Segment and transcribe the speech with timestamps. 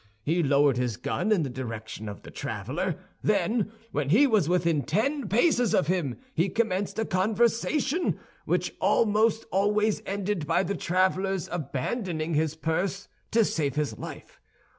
[0.23, 4.81] He lowered his gun in the direction of the traveler; then, when he was within
[4.81, 11.47] ten paces of him, he commenced a conversation which almost always ended by the traveler's
[11.51, 14.39] abandoning his purse to save his life.